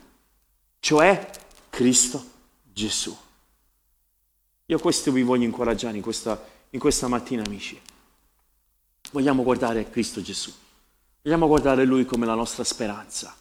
[0.79, 1.29] cioè
[1.69, 2.23] Cristo
[2.71, 3.13] Gesù.
[4.67, 7.79] Io questo vi voglio incoraggiare in questa in questa mattina, amici.
[9.11, 10.51] Vogliamo guardare Cristo Gesù,
[11.21, 13.33] vogliamo guardare Lui come la nostra speranza,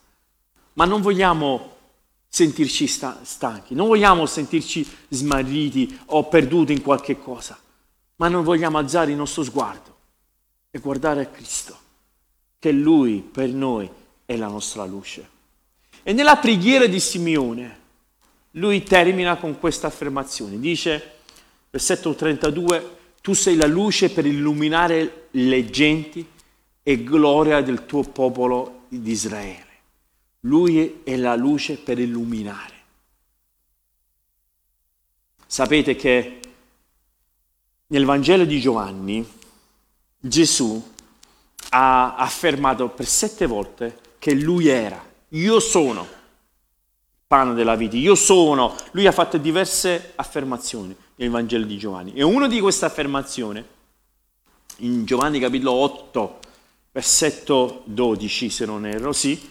[0.74, 1.72] ma non vogliamo
[2.28, 7.58] sentirci stanchi, non vogliamo sentirci smarriti o perduti in qualche cosa,
[8.16, 9.96] ma non vogliamo alzare il nostro sguardo
[10.70, 11.76] e guardare a Cristo,
[12.60, 13.90] che Lui per noi
[14.24, 15.28] è la nostra luce.
[16.04, 17.82] E nella preghiera di Simeone,
[18.52, 21.16] lui termina con questa affermazione, dice,
[21.70, 26.28] versetto 32, Tu sei la luce per illuminare le genti
[26.82, 29.66] e gloria del tuo popolo di Israele.
[30.40, 32.74] Lui è la luce per illuminare.
[35.46, 36.40] Sapete che
[37.86, 39.26] nel Vangelo di Giovanni
[40.18, 40.92] Gesù
[41.70, 46.08] ha affermato per sette volte che lui era, io sono il
[47.26, 48.76] pane della vita, io sono.
[48.90, 53.64] Lui ha fatto diverse affermazioni nel Vangelo di Giovanni e una di queste affermazioni,
[54.78, 56.38] in Giovanni capitolo 8,
[56.92, 59.50] versetto 12 se non erro, sì,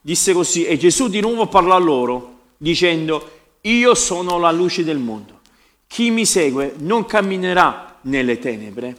[0.00, 3.30] disse così e Gesù di nuovo parlò a loro dicendo
[3.62, 5.40] io sono la luce del mondo.
[5.86, 8.96] Chi mi segue non camminerà nelle tenebre,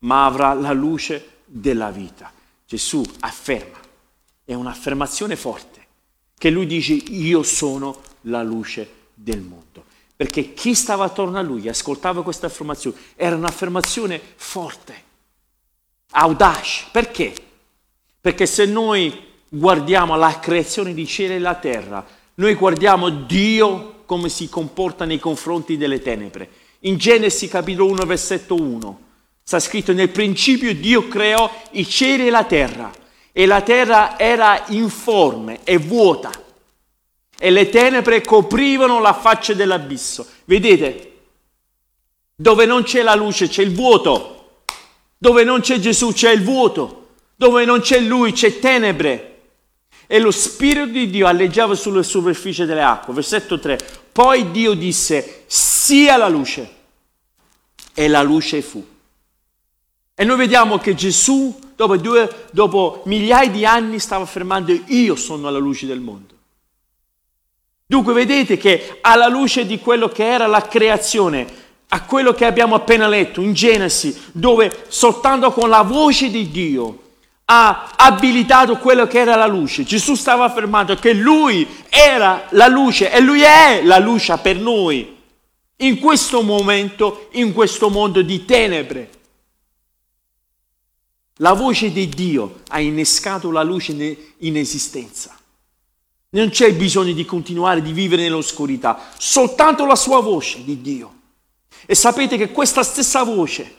[0.00, 2.32] ma avrà la luce della vita.
[2.66, 3.78] Gesù afferma,
[4.44, 5.86] è un'affermazione forte,
[6.36, 9.84] che lui dice io sono la luce del mondo.
[10.20, 15.02] Perché chi stava attorno a lui ascoltava questa affermazione, era un'affermazione forte,
[16.10, 16.84] audace.
[16.92, 17.32] Perché?
[18.20, 24.28] Perché se noi guardiamo la creazione di cielo e la terra, noi guardiamo Dio come
[24.28, 26.50] si comporta nei confronti delle tenebre.
[26.80, 29.00] In Genesi capitolo 1 versetto 1
[29.42, 32.92] sta scritto nel principio Dio creò i cieli e la terra
[33.32, 36.30] e la terra era informe e vuota
[37.42, 40.26] e le tenebre coprivano la faccia dell'abisso.
[40.44, 41.12] Vedete,
[42.36, 44.64] dove non c'è la luce c'è il vuoto,
[45.16, 49.38] dove non c'è Gesù c'è il vuoto, dove non c'è Lui c'è tenebre.
[50.06, 53.14] E lo Spirito di Dio alleggiava sulla superficie delle acque.
[53.14, 53.78] Versetto 3.
[54.12, 56.74] Poi Dio disse, sia la luce.
[57.94, 58.84] E la luce fu.
[60.14, 65.48] E noi vediamo che Gesù, dopo, due, dopo migliaia di anni, stava affermando, io sono
[65.48, 66.34] la luce del mondo.
[67.90, 71.44] Dunque vedete che alla luce di quello che era la creazione,
[71.88, 77.00] a quello che abbiamo appena letto in Genesi, dove soltanto con la voce di Dio
[77.46, 79.82] ha abilitato quello che era la luce.
[79.82, 85.16] Gesù stava affermando che lui era la luce e lui è la luce per noi
[85.78, 89.10] in questo momento, in questo mondo di tenebre.
[91.38, 95.39] La voce di Dio ha innescato la luce in esistenza.
[96.32, 101.14] Non c'è bisogno di continuare di vivere nell'oscurità, soltanto la sua voce di Dio.
[101.86, 103.74] E sapete che questa stessa voce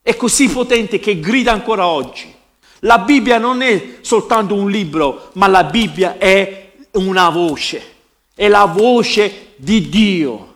[0.00, 2.34] è così potente che grida ancora oggi.
[2.80, 7.94] La Bibbia non è soltanto un libro, ma la Bibbia è una voce,
[8.34, 10.54] è la voce di Dio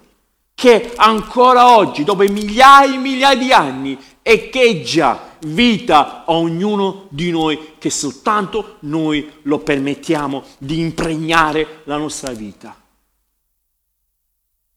[0.54, 7.74] che ancora oggi, dopo migliaia e migliaia di anni, echeggia vita a ognuno di noi
[7.78, 12.78] che soltanto noi lo permettiamo di impregnare la nostra vita.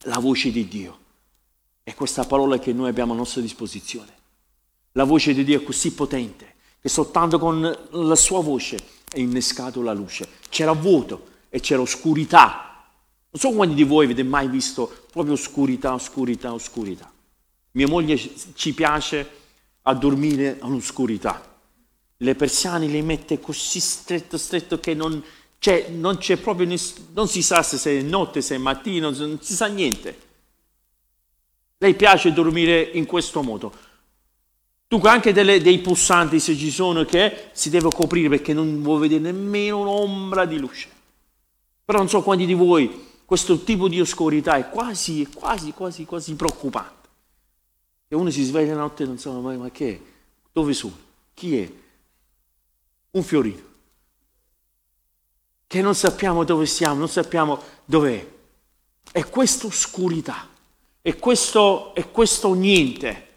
[0.06, 0.98] La voce di Dio
[1.82, 4.12] è questa parola che noi abbiamo a nostra disposizione.
[4.92, 8.76] La voce di Dio è così potente che soltanto con la sua voce
[9.10, 10.28] è innescato la luce.
[10.48, 12.84] C'era vuoto e c'era oscurità.
[13.30, 17.10] Non so quanti di voi avete mai visto proprio oscurità, oscurità, oscurità.
[17.72, 18.18] Mia moglie
[18.54, 19.43] ci piace
[19.86, 21.52] a dormire all'oscurità.
[22.16, 25.22] Le persiane le mette così stretto, stretto che non
[25.58, 29.38] c'è, non c'è proprio, ness- non si sa se è notte, se è mattino, non
[29.40, 30.18] si sa niente.
[31.78, 33.72] Lei piace dormire in questo modo.
[34.86, 39.00] Dunque anche delle, dei pulsanti se ci sono che si deve coprire perché non vuoi
[39.00, 40.88] vedere nemmeno un'ombra di luce.
[41.84, 46.34] Però non so quanti di voi questo tipo di oscurità è quasi, quasi, quasi, quasi
[46.34, 47.03] preoccupante.
[48.08, 50.00] E uno si sveglia la notte e non sa mai ma che è?
[50.52, 50.96] Dove sono?
[51.34, 51.72] Chi è?
[53.10, 53.62] Un fiorino.
[55.66, 58.32] Che non sappiamo dove siamo, non sappiamo dov'è.
[59.10, 60.48] È questa oscurità,
[61.00, 63.28] è questo, è questo niente.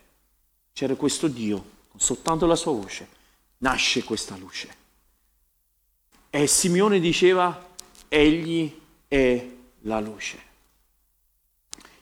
[0.74, 1.64] C'era questo Dio,
[1.96, 3.08] soltanto la sua voce,
[3.60, 4.76] nasce questa luce.
[6.30, 7.74] E Simeone diceva,
[8.08, 9.48] egli è
[9.82, 10.46] la luce.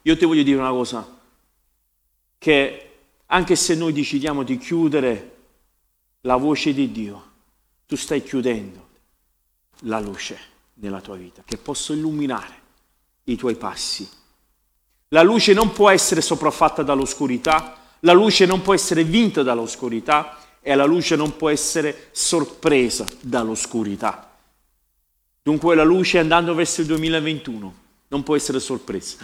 [0.02, 1.20] Io ti voglio dire una cosa,
[2.38, 2.92] che
[3.28, 5.36] anche se noi decidiamo di chiudere
[6.22, 7.32] la voce di Dio,
[7.86, 8.88] tu stai chiudendo
[9.82, 10.40] la luce
[10.76, 12.62] nella tua vita, che possa illuminare
[13.26, 14.08] i tuoi passi.
[15.10, 20.74] La luce non può essere sopraffatta dall'oscurità, la luce non può essere vinta dall'oscurità e
[20.76, 24.36] la luce non può essere sorpresa dall'oscurità.
[25.42, 29.18] Dunque la luce andando verso il 2021 non può essere sorpresa.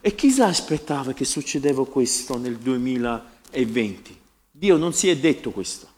[0.00, 4.20] E chissà aspettava che succedeva questo nel 2020?
[4.50, 5.88] Dio non si è detto questo.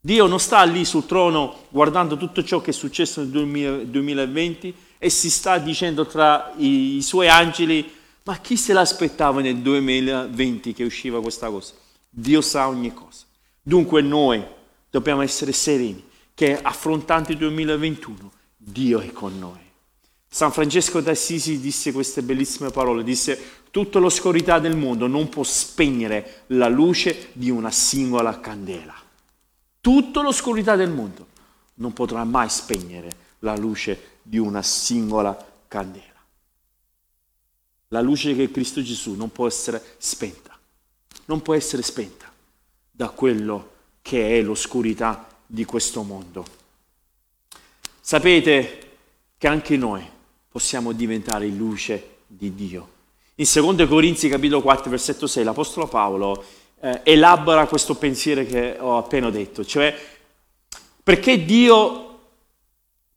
[0.00, 5.10] Dio non sta lì sul trono guardando tutto ciò che è successo nel 2020 e
[5.10, 11.20] si sta dicendo tra i suoi angeli, Ma chi se l'aspettava nel 2020 che usciva
[11.22, 11.72] questa cosa?
[12.10, 13.24] Dio sa ogni cosa.
[13.62, 14.44] Dunque noi
[14.90, 19.67] dobbiamo essere sereni che affrontando il 2021 Dio è con noi.
[20.30, 26.44] San Francesco d'Assisi disse queste bellissime parole, disse tutta l'oscurità del mondo non può spegnere
[26.48, 28.94] la luce di una singola candela.
[29.80, 31.26] Tutta l'oscurità del mondo
[31.74, 35.36] non potrà mai spegnere la luce di una singola
[35.66, 36.06] candela.
[37.88, 40.56] La luce che è Cristo Gesù non può essere spenta,
[41.24, 42.30] non può essere spenta
[42.90, 46.44] da quello che è l'oscurità di questo mondo.
[48.00, 48.96] Sapete
[49.38, 50.16] che anche noi
[50.58, 52.88] possiamo diventare luce di Dio.
[53.36, 56.44] In 2 Corinzi capitolo 4 versetto 6 l'Apostolo Paolo
[56.80, 59.96] eh, elabora questo pensiero che ho appena detto, cioè
[61.00, 62.06] perché Dio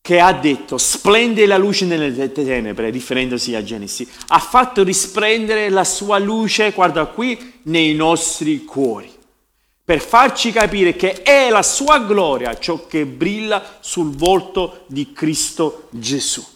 [0.02, 5.84] che ha detto splende la luce nelle tenebre, riferendosi a Genesi, ha fatto risplendere la
[5.84, 9.12] sua luce, guarda qui, nei nostri cuori,
[9.84, 15.88] per farci capire che è la sua gloria ciò che brilla sul volto di Cristo
[15.90, 16.51] Gesù.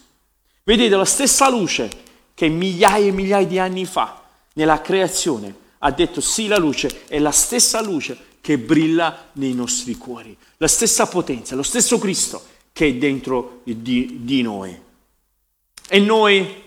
[0.68, 1.90] Vedete la stessa luce
[2.34, 4.24] che migliaia e migliaia di anni fa,
[4.54, 9.96] nella creazione, ha detto sì la luce, è la stessa luce che brilla nei nostri
[9.96, 14.76] cuori, la stessa potenza, lo stesso Cristo che è dentro di, di noi.
[15.88, 16.64] E noi,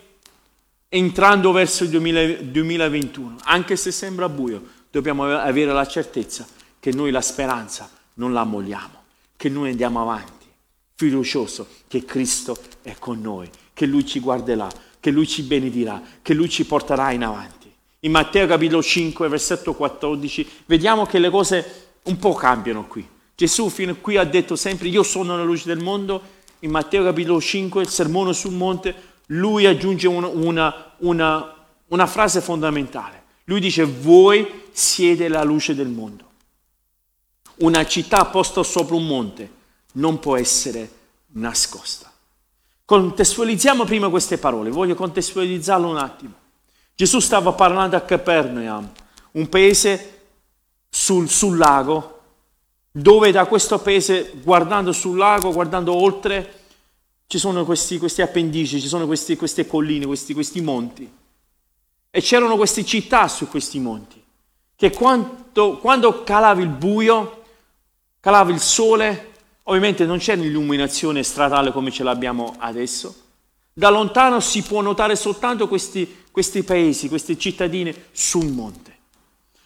[0.89, 6.47] entrando verso il 2000, 2021, anche se sembra buio, dobbiamo avere la certezza
[6.79, 9.03] che noi la speranza non la molliamo,
[9.37, 10.47] che noi andiamo avanti,
[10.95, 16.35] fiducioso che Cristo è con noi, che Lui ci guarderà, che Lui ci benedirà, che
[16.35, 17.73] Lui ci porterà in avanti.
[18.01, 23.09] In Matteo capitolo 5, versetto 14, vediamo che le cose un po' cambiano qui.
[23.37, 26.21] Gesù fino a qui ha detto sempre io sono la luce del mondo,
[26.61, 28.93] in Matteo capitolo 5, il sermone sul monte,
[29.27, 31.55] lui aggiunge una, una, una,
[31.87, 33.23] una frase fondamentale.
[33.45, 36.25] Lui dice voi siete la luce del mondo.
[37.59, 39.51] Una città posta sopra un monte
[39.93, 40.91] non può essere
[41.35, 42.13] nascosta.
[42.89, 46.33] Contestualizziamo prima queste parole, voglio contestualizzarlo un attimo.
[46.95, 48.91] Gesù stava parlando a Capernaum,
[49.33, 50.21] un paese
[50.89, 52.21] sul, sul lago,
[52.91, 56.61] dove da questo paese, guardando sul lago, guardando oltre,
[57.27, 61.13] ci sono questi, questi appendici, ci sono questi, queste colline, questi, questi monti.
[62.09, 64.25] E c'erano queste città su questi monti,
[64.75, 67.43] che quando, quando calava il buio,
[68.19, 69.33] calava il sole,
[69.69, 73.15] ovviamente non c'è l'illuminazione stradale come ce l'abbiamo adesso,
[73.73, 78.97] da lontano si può notare soltanto questi, questi paesi, queste cittadine sul monte.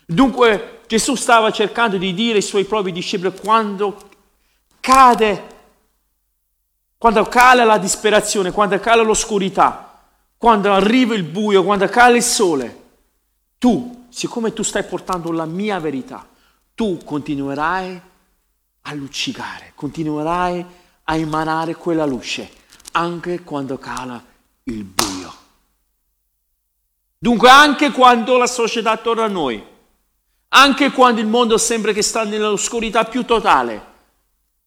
[0.05, 3.97] Dunque Gesù stava cercando di dire ai suoi propri discepoli quando
[4.81, 5.47] cade,
[6.99, 10.05] quando cala la disperazione, quando cala l'oscurità,
[10.37, 12.81] quando arriva il buio, quando cala il sole,
[13.59, 16.27] tu, siccome tu stai portando la mia verità,
[16.75, 18.11] tu continuerai
[18.83, 20.65] a luccicare, continuerai
[21.05, 22.51] a emanare quella luce
[22.93, 24.23] anche quando cala
[24.65, 25.35] il buio.
[27.19, 29.71] Dunque anche quando la società attorno a noi
[30.55, 33.87] anche quando il mondo sembra che sta nell'oscurità più totale,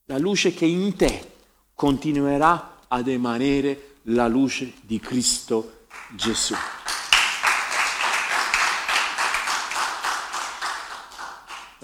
[0.05, 1.33] la luce che in te
[1.75, 6.55] continuerà ad emanere la luce di Cristo Gesù.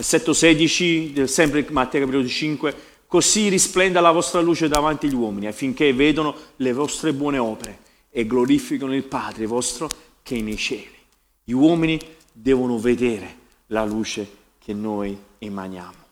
[0.01, 5.45] Versetto 16 del sempre Matteo capitolo 5, così risplenda la vostra luce davanti agli uomini
[5.45, 7.77] affinché vedano le vostre buone opere
[8.09, 9.87] e glorificano il Padre vostro
[10.23, 10.97] che è nei cieli.
[11.43, 11.99] Gli uomini
[12.33, 13.35] devono vedere
[13.67, 16.03] la luce che noi emaniamo.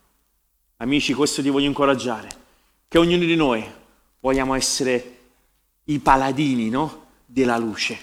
[0.78, 2.30] Amici, questo ti voglio incoraggiare,
[2.88, 3.65] che ognuno di noi
[4.19, 5.17] vogliamo essere
[5.86, 7.08] i paladini no?
[7.25, 7.97] della luce,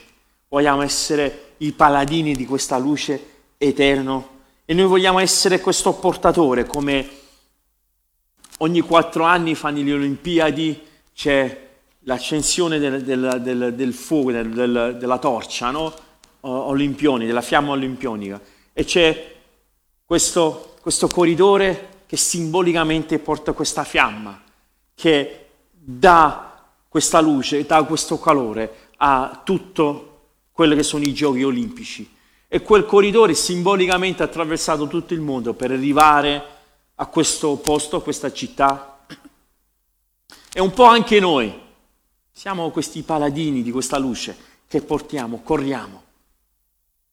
[0.48, 4.34] vogliamo essere i paladini di questa luce eterno
[4.66, 7.08] e noi vogliamo essere questo portatore come
[8.58, 10.82] ogni quattro anni fanno le Olimpiadi,
[11.14, 11.68] c'è
[12.00, 15.94] l'accensione del, del, del, del fuoco, della torcia, no?
[16.40, 18.40] Olimpioni, della fiamma olimpionica
[18.72, 19.34] e c'è
[20.04, 24.42] questo, questo corridore che simbolicamente porta questa fiamma,
[24.94, 30.18] che dà questa luce, dà questo calore a tutto
[30.52, 32.15] quello che sono i giochi olimpici.
[32.48, 36.44] E quel corridore simbolicamente ha attraversato tutto il mondo per arrivare
[36.94, 39.04] a questo posto, a questa città.
[40.52, 41.52] E un po' anche noi
[42.30, 44.36] siamo questi paladini di questa luce
[44.68, 46.04] che portiamo, corriamo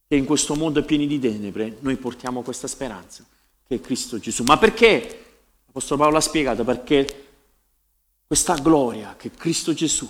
[0.08, 3.24] che in questo mondo pieno di tenebre noi portiamo questa speranza,
[3.68, 4.44] che è Cristo Gesù.
[4.44, 5.26] Ma perché?
[5.66, 7.28] L'Apostolo Paolo ha spiegato perché
[8.28, 10.08] questa gloria che Cristo Gesù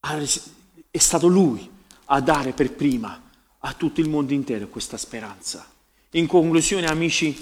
[0.00, 1.68] è stato Lui
[2.06, 3.29] a dare per prima
[3.60, 5.66] a tutto il mondo intero questa speranza.
[6.10, 7.36] In conclusione, amici,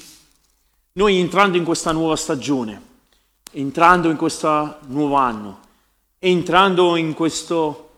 [0.93, 2.83] noi entrando in questa nuova stagione,
[3.53, 5.61] entrando in questo nuovo anno,
[6.19, 7.91] entrando in questo,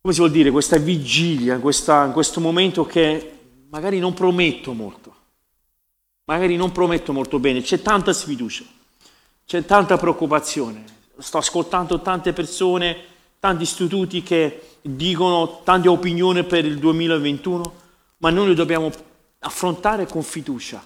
[0.00, 3.38] come si vuol dire, questa vigilia, questa, in questo momento che
[3.70, 5.14] magari non prometto molto,
[6.24, 8.64] magari non prometto molto bene, c'è tanta sfiducia,
[9.46, 10.84] c'è tanta preoccupazione,
[11.18, 13.04] sto ascoltando tante persone,
[13.40, 17.74] tanti istituti che dicono tante opinioni per il 2021,
[18.18, 18.90] ma noi le dobbiamo
[19.40, 20.84] affrontare con fiducia,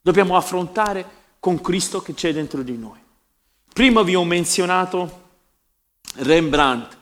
[0.00, 2.98] dobbiamo affrontare con Cristo che c'è dentro di noi.
[3.72, 5.20] Prima vi ho menzionato
[6.16, 6.98] Rembrandt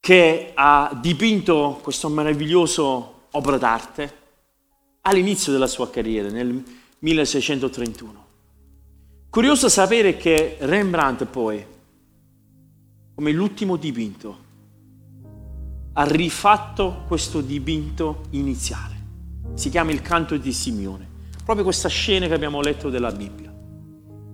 [0.00, 4.20] che ha dipinto questo meraviglioso opera d'arte
[5.02, 6.62] all'inizio della sua carriera, nel
[6.98, 8.26] 1631.
[9.30, 11.64] Curioso sapere che Rembrandt poi,
[13.22, 14.36] come l'ultimo dipinto,
[15.92, 18.96] ha rifatto questo dipinto iniziale.
[19.54, 21.06] Si chiama il canto di Simeone,
[21.44, 23.54] proprio questa scena che abbiamo letto della Bibbia.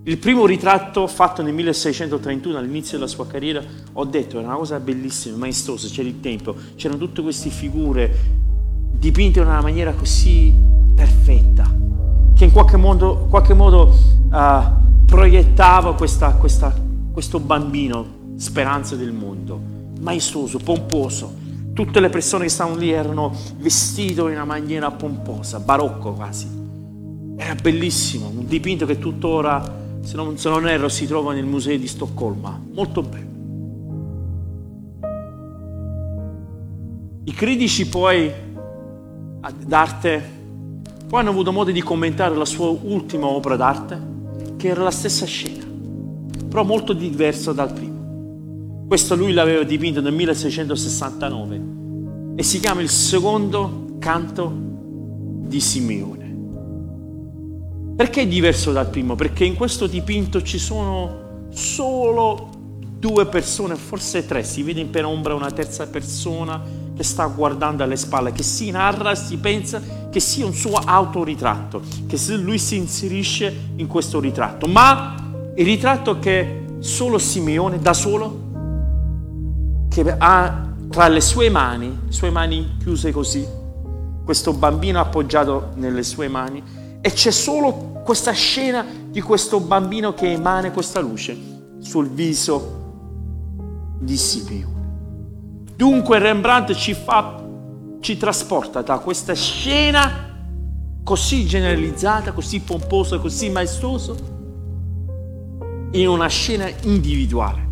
[0.04, 3.62] Il primo ritratto fatto nel 1631 all'inizio della sua carriera,
[3.92, 8.10] ho detto, era una cosa bellissima, maestosa, c'era il tempo, c'erano tutte queste figure
[8.90, 10.50] dipinte in una maniera così
[10.94, 11.70] perfetta,
[12.34, 13.94] che in qualche modo, qualche modo
[14.30, 16.74] uh, proiettava questa, questa,
[17.12, 19.60] questo bambino, speranza del mondo,
[20.00, 21.46] maestoso, pomposo.
[21.72, 26.46] Tutte le persone che stavano lì erano vestite in una maniera pomposa, barocco quasi.
[27.36, 31.76] Era bellissimo, un dipinto che tuttora se non, se non erro si trova nel museo
[31.76, 33.26] di Stoccolma, molto bello.
[37.24, 38.32] I critici poi
[39.66, 40.36] d'arte
[41.08, 43.98] poi hanno avuto modo di commentare la sua ultima opera d'arte,
[44.56, 45.64] che era la stessa scena,
[46.48, 47.87] però molto diversa dal primo.
[48.88, 51.60] Questo lui l'aveva dipinto nel 1669
[52.36, 54.50] e si chiama il secondo canto
[55.46, 56.36] di Simeone.
[57.94, 59.14] Perché è diverso dal primo?
[59.14, 62.48] Perché in questo dipinto ci sono solo
[62.98, 66.58] due persone, forse tre, si vede in penombra una terza persona
[66.96, 71.82] che sta guardando alle spalle, che si narra, si pensa che sia un suo autoritratto,
[72.06, 74.66] che lui si inserisce in questo ritratto.
[74.66, 75.14] Ma
[75.54, 78.46] il ritratto che solo Simeone, da solo,
[80.02, 83.46] che ha tra le sue mani, sue mani chiuse così,
[84.24, 86.62] questo bambino appoggiato nelle sue mani,
[87.00, 91.36] e c'è solo questa scena di questo bambino che emana questa luce
[91.80, 92.76] sul viso
[93.98, 94.76] di Simeone.
[95.76, 97.44] Dunque Rembrandt ci fa,
[98.00, 100.26] ci trasporta da questa scena
[101.04, 104.14] così generalizzata, così pomposa, così maestosa,
[105.92, 107.67] in una scena individuale.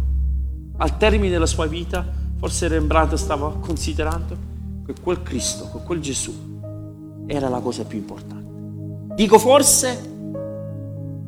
[0.79, 2.07] Al termine della sua vita,
[2.39, 4.37] forse Rembrandt stava considerando
[4.85, 6.33] che quel Cristo, che quel Gesù
[7.27, 9.15] era la cosa più importante.
[9.15, 10.15] Dico forse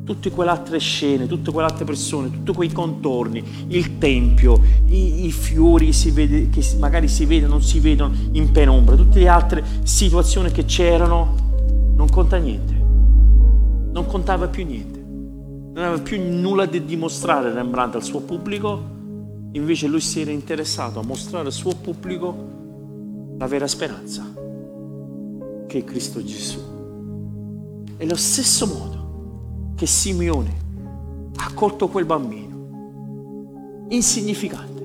[0.03, 5.31] tutte quelle altre scene, tutte quelle altre persone, tutti quei contorni, il tempio, i, i
[5.31, 9.27] fiori che, si vede, che magari si vedono, non si vedono in penombra, tutte le
[9.27, 11.35] altre situazioni che c'erano,
[11.95, 18.03] non conta niente, non contava più niente, non aveva più nulla da dimostrare Rembrandt al
[18.03, 18.97] suo pubblico,
[19.51, 22.57] invece lui si era interessato a mostrare al suo pubblico
[23.37, 24.23] la vera speranza,
[25.67, 26.59] che è Cristo Gesù.
[27.97, 30.67] È lo stesso modo che Simeone
[31.37, 34.77] ha accolto quel bambino, insignificante.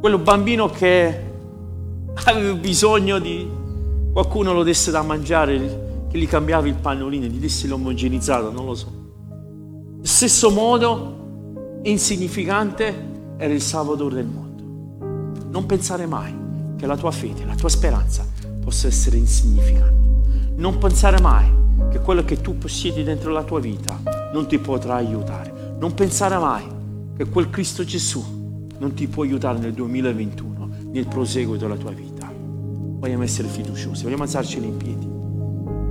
[0.00, 1.32] Quello bambino che
[2.24, 3.48] aveva bisogno di
[4.12, 8.74] qualcuno lo desse da mangiare, che gli cambiava il pannolino, gli desse l'omogenizzato, non lo
[8.74, 8.92] so.
[9.98, 11.23] Lo stesso modo,
[11.84, 15.46] insignificante, era il Salvatore del mondo.
[15.50, 16.34] Non pensare mai
[16.76, 18.26] che la tua fede, la tua speranza
[18.62, 20.54] possa essere insignificante.
[20.56, 21.50] Non pensare mai
[21.90, 24.00] che quello che tu possiedi dentro la tua vita
[24.32, 25.76] non ti potrà aiutare.
[25.78, 26.64] Non pensare mai
[27.16, 32.32] che quel Cristo Gesù non ti può aiutare nel 2021, nel proseguo della tua vita.
[32.34, 35.06] Vogliamo essere fiduciosi, vogliamo alzarci in piedi,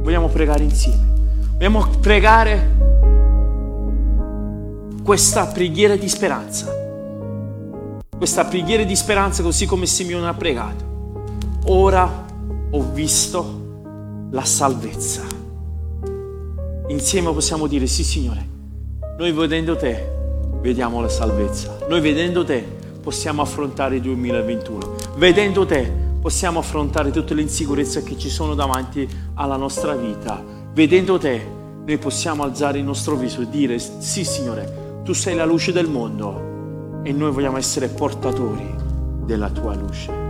[0.01, 1.13] vogliamo pregare insieme,
[1.51, 2.92] vogliamo pregare
[5.03, 6.73] questa preghiera di speranza,
[8.17, 10.91] questa preghiera di speranza così come Simeone ha pregato.
[11.65, 12.25] Ora
[12.69, 13.61] ho visto
[14.31, 15.23] la salvezza.
[16.87, 18.47] Insieme possiamo dire sì Signore,
[19.17, 20.09] noi vedendo te
[20.61, 22.65] vediamo la salvezza, noi vedendo te
[23.01, 25.91] possiamo affrontare il 2021, vedendo te
[26.21, 30.41] possiamo affrontare tutte le insicurezze che ci sono davanti alla nostra vita,
[30.71, 31.45] vedendo te
[31.85, 35.89] noi possiamo alzare il nostro viso e dire sì Signore, tu sei la luce del
[35.89, 38.73] mondo e noi vogliamo essere portatori
[39.25, 40.21] della tua luce.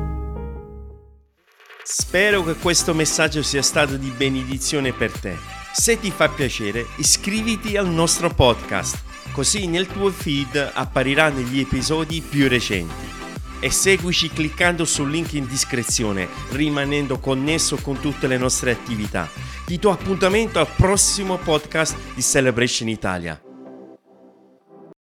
[1.84, 5.38] Spero che questo messaggio sia stato di benedizione per te.
[5.74, 12.22] Se ti fa piacere, iscriviti al nostro podcast, così nel tuo feed appariranno gli episodi
[12.22, 13.12] più recenti.
[13.60, 19.30] E seguici cliccando sul link in descrizione, rimanendo connesso con tutte le nostre attività.
[19.66, 23.40] Ti do appuntamento al prossimo podcast di Celebration Italia.